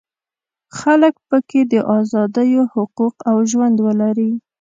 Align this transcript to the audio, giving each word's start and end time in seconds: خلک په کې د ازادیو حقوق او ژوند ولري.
خلک 0.79 1.13
په 1.29 1.37
کې 1.49 1.61
د 1.71 1.73
ازادیو 1.97 2.63
حقوق 2.73 3.15
او 3.29 3.37
ژوند 3.49 3.77
ولري. 3.85 4.31